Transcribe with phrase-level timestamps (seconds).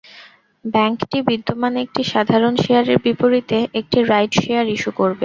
[0.65, 5.19] ব্যাংকটি বিদ্যমান একটি সাধারণ শেয়ারের বিপরীতে একটি রাইট শেয়ার ইস্যু করবে।